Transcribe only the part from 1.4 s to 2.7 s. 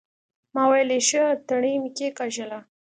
تڼۍ مې کېکاږله.